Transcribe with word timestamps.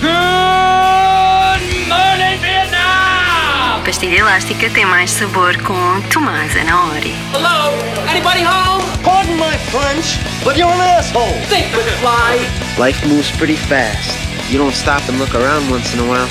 Good 0.00 1.88
morning, 1.88 2.38
Vietnam! 2.40 3.82
Pastilha 3.84 4.18
elástica 4.18 4.68
tem 4.68 4.84
mais 4.84 5.10
sabor 5.10 5.56
com 5.62 6.02
Tomás 6.12 6.54
Anaori. 6.54 7.14
Hello? 7.32 7.72
Anybody 8.10 8.42
home? 8.44 8.84
Pardon 9.02 9.36
my 9.38 9.56
French, 9.70 10.18
but 10.44 10.56
you're 10.58 10.70
an 10.70 10.80
asshole. 10.98 11.32
Think 11.48 11.72
and 11.74 11.88
fly. 12.00 12.38
Life 12.78 13.06
moves 13.08 13.30
pretty 13.38 13.56
fast. 13.56 14.10
You 14.50 14.58
don't 14.58 14.74
stop 14.74 15.00
and 15.08 15.18
look 15.18 15.34
around 15.34 15.70
once 15.70 15.94
in 15.94 16.00
a 16.00 16.06
while. 16.06 16.28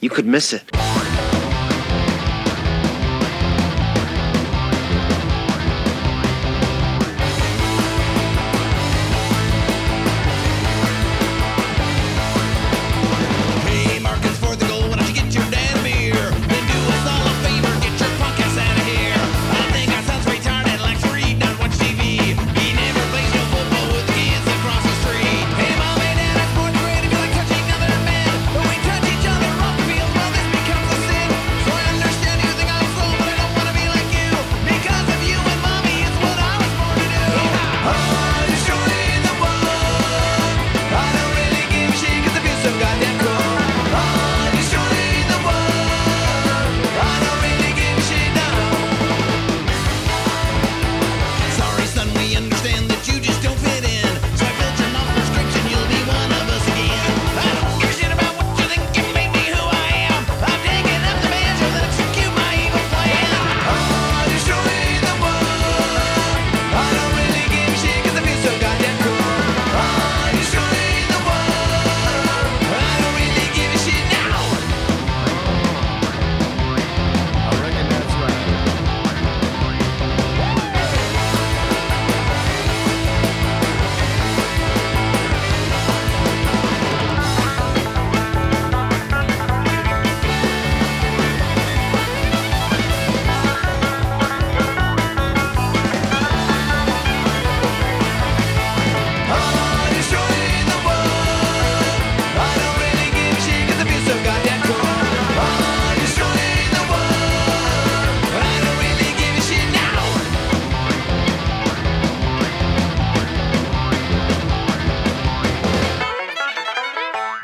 You 0.00 0.10
could 0.10 0.26
miss 0.26 0.52
it. 0.52 0.62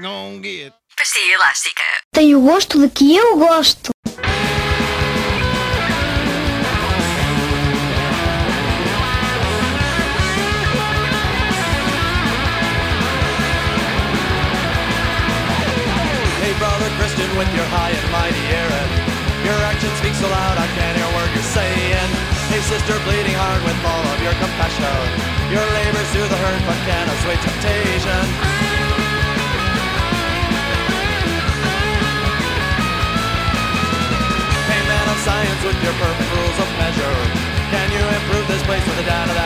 gonna 0.00 0.40
get. 0.40 0.72
Pastilha 0.96 1.34
elástica. 1.34 1.82
Tem 2.12 2.34
o 2.34 2.40
gosto 2.40 2.78
de 2.78 2.88
que 2.88 3.16
eu 3.16 3.36
gosto. 3.36 3.90
Christian 17.00 17.32
with 17.38 17.48
your 17.56 17.64
high 17.72 17.96
and 17.96 18.12
mighty 18.12 18.44
errand. 18.52 18.90
Your 19.44 19.56
action 19.64 19.88
speaks 19.96 20.20
so 20.20 20.28
loud, 20.28 20.58
I 20.58 20.68
can't 20.76 20.96
hear 21.00 21.08
a 21.08 21.14
word 21.16 21.30
you're 21.32 21.48
saying. 21.48 22.08
Hey 22.52 22.60
sister, 22.60 22.92
bleeding 23.08 23.32
hard 23.40 23.62
with 23.64 23.78
all 23.88 24.04
of 24.04 24.18
your 24.20 24.36
compassion. 24.36 25.00
Your 25.48 25.64
labors 25.64 26.12
do 26.12 26.20
the 26.20 26.36
hurt, 26.36 26.60
but 26.68 26.76
can 26.84 27.08
assuage 27.08 27.40
temptation. 27.40 28.59
rules 36.18 36.58
of 36.58 36.68
measure? 36.78 37.16
Can 37.70 37.88
you 37.94 38.04
improve 38.18 38.46
this 38.48 38.62
place 38.64 38.84
with 38.86 38.96
the 38.96 39.06
data 39.06 39.39